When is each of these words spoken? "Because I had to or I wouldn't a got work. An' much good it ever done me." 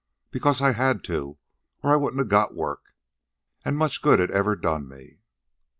"Because 0.31 0.63
I 0.63 0.71
had 0.71 1.03
to 1.03 1.37
or 1.83 1.91
I 1.91 1.95
wouldn't 1.95 2.23
a 2.23 2.25
got 2.25 2.55
work. 2.55 2.95
An' 3.63 3.75
much 3.75 4.01
good 4.01 4.19
it 4.19 4.31
ever 4.31 4.55
done 4.55 4.87
me." 4.87 5.19